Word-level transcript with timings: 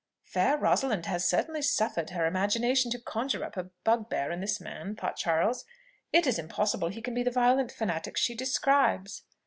"Fair 0.23 0.57
Rosalind 0.57 1.05
has 1.05 1.29
certainly 1.29 1.61
suffered 1.61 2.09
her 2.09 2.25
imagination 2.25 2.89
to 2.89 2.97
conjure 2.97 3.43
up 3.43 3.55
a 3.55 3.69
bugbear 3.83 4.31
in 4.31 4.39
this 4.39 4.59
man," 4.59 4.95
thought 4.95 5.15
Charles. 5.15 5.63
"It 6.11 6.25
is 6.25 6.39
impossible 6.39 6.87
he 6.89 7.03
can 7.03 7.13
be 7.13 7.21
the 7.21 7.29
violent 7.29 7.71
fanatic 7.71 8.17
she 8.17 8.33
describes." 8.33 9.21